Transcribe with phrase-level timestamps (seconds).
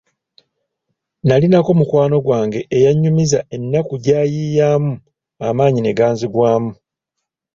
[1.21, 4.91] Nnalinako mukwano gwange eyanyumiza ennaku gy'ayiyamu
[5.47, 6.71] amaanyi ne ganzigwamu.